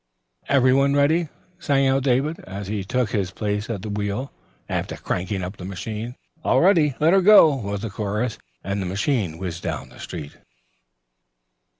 [0.49, 1.29] "Every one ready?"
[1.59, 4.31] sang out David, as he took his place at the wheel
[4.67, 6.15] after cranking up the machine.
[6.43, 10.37] "All ready, let her go," was the chorus, and the machine whizzed down the street.